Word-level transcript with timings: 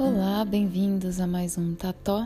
Olá, 0.00 0.44
bem-vindos 0.44 1.18
a 1.18 1.26
mais 1.26 1.58
um 1.58 1.74
Tató. 1.74 2.24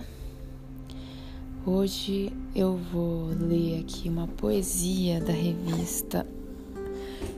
Hoje 1.64 2.30
eu 2.54 2.76
vou 2.76 3.28
ler 3.28 3.80
aqui 3.80 4.10
uma 4.10 4.28
poesia 4.28 5.22
da 5.22 5.32
revista 5.32 6.26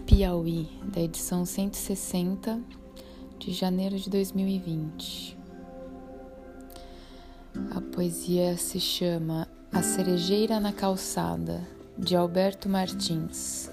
Piauí, 0.04 0.68
da 0.92 1.00
edição 1.00 1.46
160 1.46 2.60
de 3.38 3.52
janeiro 3.52 3.96
de 3.96 4.10
2020. 4.10 5.38
A 7.76 7.80
poesia 7.80 8.56
se 8.56 8.80
chama 8.80 9.46
A 9.70 9.84
Cerejeira 9.84 10.58
na 10.58 10.72
Calçada, 10.72 11.62
de 11.96 12.16
Alberto 12.16 12.68
Martins. 12.68 13.70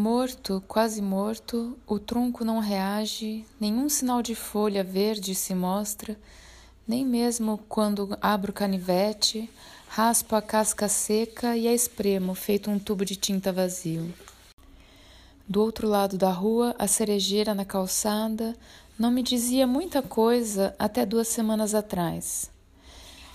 Morto, 0.00 0.64
quase 0.66 1.02
morto, 1.02 1.76
o 1.86 1.98
tronco 1.98 2.42
não 2.42 2.58
reage, 2.58 3.44
nenhum 3.60 3.86
sinal 3.86 4.22
de 4.22 4.34
folha 4.34 4.82
verde 4.82 5.34
se 5.34 5.54
mostra, 5.54 6.16
nem 6.88 7.04
mesmo 7.04 7.60
quando 7.68 8.16
abro 8.18 8.50
o 8.50 8.54
canivete, 8.54 9.50
raspo 9.88 10.34
a 10.34 10.40
casca 10.40 10.88
seca 10.88 11.54
e 11.54 11.68
a 11.68 11.74
espremo, 11.74 12.34
feito 12.34 12.70
um 12.70 12.78
tubo 12.78 13.04
de 13.04 13.14
tinta 13.14 13.52
vazio. 13.52 14.10
Do 15.46 15.60
outro 15.60 15.86
lado 15.86 16.16
da 16.16 16.30
rua, 16.30 16.74
a 16.78 16.86
cerejeira 16.86 17.54
na 17.54 17.66
calçada 17.66 18.56
não 18.98 19.10
me 19.10 19.22
dizia 19.22 19.66
muita 19.66 20.00
coisa 20.00 20.74
até 20.78 21.04
duas 21.04 21.28
semanas 21.28 21.74
atrás. 21.74 22.50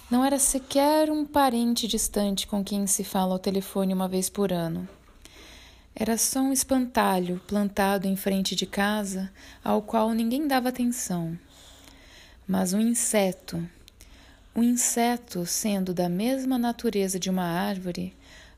Não 0.10 0.26
era 0.26 0.40
sequer 0.40 1.12
um 1.12 1.26
parente 1.26 1.88
distante 1.88 2.48
com 2.48 2.64
quem 2.64 2.88
se 2.88 3.04
fala 3.04 3.34
ao 3.34 3.40
telefone 3.40 3.94
uma 3.94 4.08
vez 4.08 4.32
por 4.32 4.52
ano. 4.52 4.90
Era 5.98 6.18
só 6.18 6.42
um 6.42 6.52
espantalho 6.52 7.42
plantado 7.48 8.06
em 8.06 8.18
frente 8.18 8.54
de 8.54 8.66
casa 8.66 9.32
ao 9.64 9.82
qual 9.82 10.12
ninguém 10.12 10.46
dava 10.46 10.68
atenção. 10.68 11.40
Mas 12.46 12.74
um 12.74 12.82
inseto, 12.82 13.66
um 14.54 14.62
inseto 14.62 15.46
sendo 15.46 15.94
da 15.94 16.10
mesma 16.10 16.58
natureza 16.58 17.18
de 17.18 17.30
uma 17.30 17.46
árvore, 17.46 18.14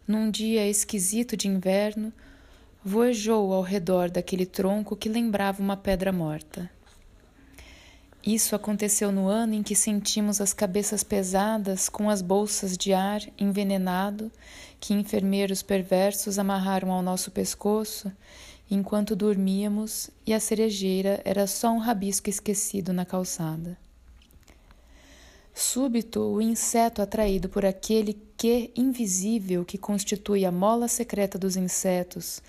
num 0.07 0.31
dia 0.31 0.67
esquisito 0.67 1.37
de 1.37 1.47
inverno, 1.47 2.11
voejou 2.83 3.53
ao 3.53 3.61
redor 3.61 4.09
daquele 4.09 4.45
tronco 4.45 4.95
que 4.95 5.07
lembrava 5.07 5.61
uma 5.61 5.77
pedra 5.77 6.11
morta. 6.11 6.67
Isso 8.25 8.55
aconteceu 8.55 9.11
no 9.11 9.27
ano 9.27 9.53
em 9.53 9.63
que 9.63 9.75
sentimos 9.75 10.41
as 10.41 10.51
cabeças 10.51 11.03
pesadas 11.03 11.87
com 11.87 12.09
as 12.09 12.21
bolsas 12.21 12.77
de 12.77 12.93
ar 12.93 13.21
envenenado 13.37 14.31
que 14.79 14.93
enfermeiros 14.93 15.61
perversos 15.61 16.37
amarraram 16.37 16.91
ao 16.91 17.01
nosso 17.01 17.31
pescoço 17.31 18.11
enquanto 18.69 19.15
dormíamos 19.15 20.09
e 20.25 20.33
a 20.33 20.39
cerejeira 20.39 21.21
era 21.23 21.47
só 21.47 21.71
um 21.71 21.77
rabisco 21.77 22.29
esquecido 22.29 22.91
na 22.91 23.05
calçada. 23.05 23.77
Súbito, 25.53 26.19
o 26.19 26.41
inseto 26.41 27.01
atraído 27.01 27.49
por 27.49 27.65
aquele 27.65 28.21
que 28.37 28.71
invisível 28.75 29.65
que 29.65 29.77
constitui 29.77 30.45
a 30.45 30.51
mola 30.51 30.87
secreta 30.87 31.39
dos 31.39 31.55
insetos 31.55 32.41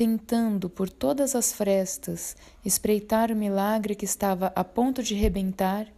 tentando 0.00 0.70
por 0.70 0.88
todas 0.88 1.34
as 1.34 1.52
frestas 1.52 2.34
espreitar 2.64 3.30
o 3.30 3.36
milagre 3.36 3.94
que 3.94 4.06
estava 4.06 4.50
a 4.56 4.64
ponto 4.64 5.02
de 5.02 5.14
rebentar, 5.14 5.88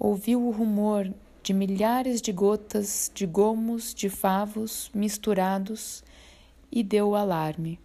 ouviu 0.00 0.44
o 0.44 0.50
rumor 0.50 1.14
de 1.44 1.54
milhares 1.54 2.20
de 2.20 2.32
gotas 2.32 3.08
de 3.14 3.24
gomos 3.24 3.94
de 3.94 4.08
favos 4.10 4.90
misturados 4.92 6.02
e 6.72 6.82
deu 6.82 7.10
o 7.10 7.14
alarme. 7.14 7.78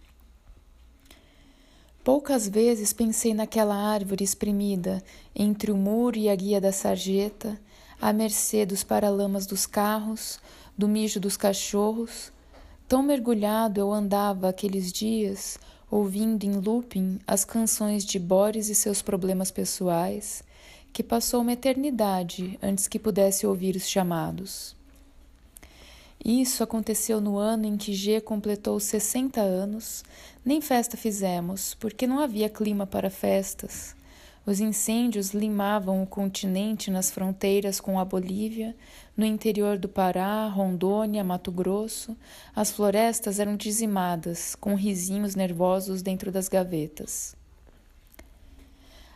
Poucas 2.03 2.47
vezes 2.47 2.91
pensei 2.91 3.35
naquela 3.35 3.75
árvore 3.75 4.23
espremida 4.23 5.03
entre 5.35 5.71
o 5.71 5.77
muro 5.77 6.17
e 6.17 6.27
a 6.27 6.35
guia 6.35 6.59
da 6.59 6.71
sarjeta, 6.71 7.61
à 8.01 8.11
mercê 8.11 8.65
dos 8.65 8.83
paralamas 8.83 9.45
dos 9.45 9.67
carros, 9.67 10.39
do 10.75 10.87
mijo 10.87 11.19
dos 11.19 11.37
cachorros, 11.37 12.33
Tão 12.91 13.01
mergulhado 13.01 13.79
eu 13.79 13.89
andava 13.89 14.49
aqueles 14.49 14.91
dias, 14.91 15.57
ouvindo 15.89 16.43
em 16.43 16.57
looping 16.57 17.21
as 17.25 17.45
canções 17.45 18.03
de 18.03 18.19
Boris 18.19 18.67
e 18.67 18.75
seus 18.75 19.01
problemas 19.01 19.49
pessoais, 19.49 20.43
que 20.91 21.01
passou 21.01 21.39
uma 21.39 21.53
eternidade 21.53 22.59
antes 22.61 22.89
que 22.89 22.99
pudesse 22.99 23.47
ouvir 23.47 23.77
os 23.77 23.87
chamados. 23.87 24.75
Isso 26.21 26.63
aconteceu 26.63 27.21
no 27.21 27.37
ano 27.37 27.65
em 27.65 27.77
que 27.77 27.93
G 27.93 28.19
completou 28.19 28.77
60 28.77 29.39
anos. 29.39 30.03
Nem 30.43 30.59
festa 30.59 30.97
fizemos, 30.97 31.73
porque 31.75 32.05
não 32.05 32.19
havia 32.19 32.49
clima 32.49 32.85
para 32.85 33.09
festas. 33.09 33.95
Os 34.43 34.59
incêndios 34.59 35.31
limavam 35.31 36.01
o 36.01 36.07
continente 36.07 36.89
nas 36.89 37.11
fronteiras 37.11 37.79
com 37.79 37.99
a 37.99 38.05
Bolívia, 38.05 38.75
no 39.15 39.23
interior 39.23 39.77
do 39.77 39.87
Pará, 39.87 40.47
Rondônia, 40.47 41.23
Mato 41.23 41.51
Grosso. 41.51 42.17
As 42.55 42.71
florestas 42.71 43.39
eram 43.39 43.55
dizimadas, 43.55 44.55
com 44.55 44.73
risinhos 44.73 45.35
nervosos 45.35 46.01
dentro 46.01 46.31
das 46.31 46.47
gavetas. 46.47 47.35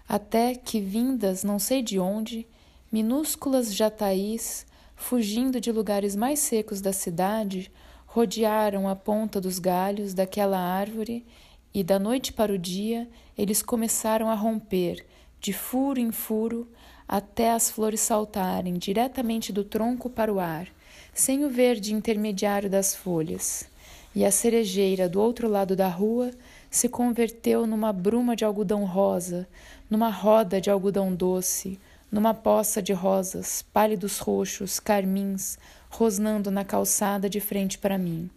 Até 0.07 0.53
que, 0.53 0.79
vindas 0.79 1.43
não 1.43 1.57
sei 1.57 1.81
de 1.81 1.99
onde, 1.99 2.47
minúsculas 2.91 3.73
jataís, 3.73 4.63
fugindo 4.95 5.59
de 5.59 5.71
lugares 5.71 6.15
mais 6.15 6.37
secos 6.37 6.81
da 6.81 6.93
cidade, 6.93 7.71
rodearam 8.05 8.87
a 8.87 8.95
ponta 8.95 9.41
dos 9.41 9.57
galhos 9.57 10.13
daquela 10.13 10.59
árvore 10.59 11.25
e, 11.75 11.83
da 11.83 11.99
noite 11.99 12.31
para 12.31 12.53
o 12.53 12.57
dia, 12.57 13.05
eles 13.37 13.61
começaram 13.61 14.29
a 14.29 14.33
romper 14.33 15.05
de 15.41 15.51
furo 15.51 15.99
em 15.99 16.09
furo, 16.09 16.65
até 17.05 17.51
as 17.51 17.69
flores 17.69 17.99
saltarem 17.99 18.75
diretamente 18.75 19.51
do 19.51 19.61
tronco 19.61 20.09
para 20.09 20.33
o 20.33 20.39
ar, 20.39 20.69
sem 21.13 21.43
o 21.43 21.49
verde 21.49 21.93
intermediário 21.93 22.69
das 22.69 22.95
folhas. 22.95 23.65
E 24.15 24.23
a 24.23 24.31
cerejeira 24.31 25.09
do 25.09 25.19
outro 25.19 25.49
lado 25.49 25.75
da 25.75 25.89
rua 25.89 26.31
se 26.71 26.87
converteu 26.87 27.67
numa 27.67 27.91
bruma 27.91 28.37
de 28.37 28.45
algodão 28.45 28.85
rosa, 28.85 29.45
numa 29.89 30.09
roda 30.09 30.61
de 30.61 30.69
algodão 30.69 31.13
doce, 31.13 31.77
numa 32.09 32.33
poça 32.33 32.81
de 32.81 32.93
rosas, 32.93 33.65
pálidos 33.73 34.19
roxos, 34.19 34.79
carmins, 34.79 35.59
rosnando 35.89 36.49
na 36.49 36.63
calçada 36.63 37.29
de 37.29 37.41
frente 37.41 37.77
para 37.77 37.97
mim. 37.97 38.29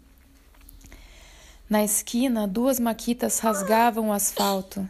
Na 1.68 1.84
esquina, 1.84 2.48
duas 2.48 2.80
maquitas 2.80 3.40
rasgavam 3.40 4.08
o 4.08 4.12
asfalto, 4.12 4.88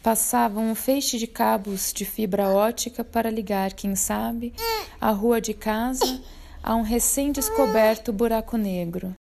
passavam 0.00 0.70
um 0.70 0.76
feixe 0.76 1.18
de 1.18 1.26
cabos 1.26 1.92
de 1.92 2.04
fibra 2.04 2.48
ótica 2.48 3.02
para 3.02 3.28
ligar, 3.28 3.72
quem 3.72 3.96
sabe, 3.96 4.54
a 5.00 5.10
rua 5.10 5.40
de 5.40 5.52
casa 5.52 6.22
a 6.62 6.76
um 6.76 6.82
recém-descoberto 6.82 8.12
buraco 8.12 8.56
negro. 8.56 9.12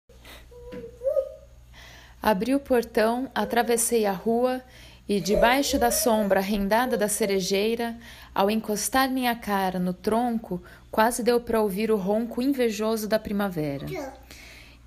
Abri 2.21 2.55
o 2.55 2.61
portão, 2.61 3.31
atravessei 3.35 4.05
a 4.05 4.13
rua 4.13 4.61
e, 5.09 5.19
debaixo 5.19 5.79
da 5.79 5.91
sombra 5.91 6.41
rendada 6.41 6.95
da 6.99 7.09
cerejeira, 7.09 7.97
ao 8.35 8.51
encostar 8.51 9.09
minha 9.09 9.35
cara 9.35 9.79
no 9.79 9.95
tronco, 9.95 10.63
quase 10.91 11.23
deu 11.23 11.41
para 11.41 11.63
ouvir 11.63 11.91
o 11.91 11.97
ronco 11.97 12.43
invejoso 12.43 13.09
da 13.09 13.19
primavera. 13.19 13.87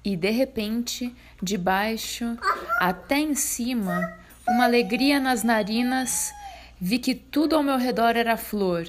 E, 0.03 0.15
de 0.15 0.31
repente, 0.31 1.15
debaixo, 1.41 2.37
até 2.79 3.19
em 3.19 3.35
cima, 3.35 4.17
uma 4.47 4.65
alegria 4.65 5.19
nas 5.19 5.43
narinas, 5.43 6.31
vi 6.79 6.97
que 6.97 7.13
tudo 7.13 7.55
ao 7.55 7.61
meu 7.61 7.77
redor 7.77 8.15
era 8.15 8.35
flor, 8.35 8.87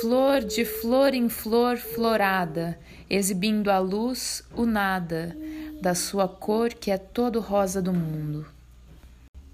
flor 0.00 0.44
de 0.44 0.64
flor 0.64 1.14
em 1.14 1.28
flor 1.28 1.78
florada, 1.78 2.78
exibindo 3.08 3.70
à 3.70 3.78
luz 3.78 4.44
o 4.54 4.66
nada 4.66 5.36
da 5.80 5.94
sua 5.94 6.28
cor 6.28 6.74
que 6.74 6.90
é 6.90 6.98
todo 6.98 7.40
rosa 7.40 7.80
do 7.80 7.92
mundo. 7.92 8.46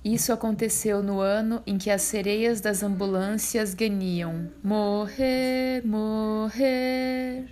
Isso 0.04 0.32
aconteceu 0.32 1.02
no 1.02 1.20
ano 1.20 1.62
em 1.66 1.76
que 1.76 1.90
as 1.90 2.02
sereias 2.02 2.60
das 2.60 2.82
ambulâncias 2.82 3.74
ganiam: 3.74 4.50
morrer, 4.62 5.84
morrer. 5.84 7.49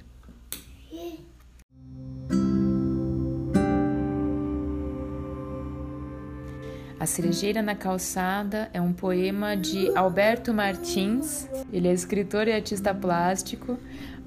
Cerejeira 7.09 7.63
na 7.63 7.75
Calçada 7.75 8.69
é 8.73 8.81
um 8.81 8.93
poema 8.93 9.57
de 9.57 9.91
Alberto 9.97 10.53
Martins. 10.53 11.49
Ele 11.73 11.89
é 11.89 11.93
escritor 11.93 12.47
e 12.47 12.53
artista 12.53 12.95
plástico, 12.95 13.79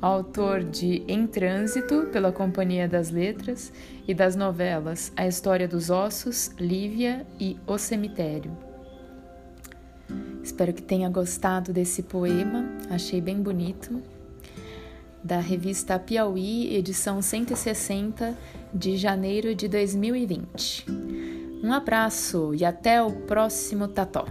autor 0.02 0.64
de 0.64 1.04
Em 1.08 1.28
Trânsito, 1.28 2.08
pela 2.12 2.32
Companhia 2.32 2.88
das 2.88 3.12
Letras, 3.12 3.72
e 4.08 4.14
das 4.14 4.36
novelas 4.36 5.14
A 5.16 5.28
História 5.28 5.68
dos 5.68 5.92
Ossos, 5.92 6.52
Lívia 6.60 7.26
e 7.40 7.56
O 7.68 7.78
Cemitério. 7.78 8.52
Espero 10.44 10.74
que 10.74 10.82
tenha 10.82 11.08
gostado 11.08 11.72
desse 11.72 12.02
poema, 12.02 12.68
achei 12.90 13.22
bem 13.22 13.42
bonito. 13.42 14.02
Da 15.24 15.40
revista 15.40 16.00
Piauí, 16.00 16.76
edição 16.76 17.22
160, 17.22 18.36
de 18.74 18.98
janeiro 18.98 19.54
de 19.54 19.68
2020. 19.68 21.21
Um 21.64 21.72
abraço 21.72 22.56
e 22.56 22.66
até 22.66 23.02
o 23.02 23.12
próximo 23.12 23.88
Tató. 23.88 24.26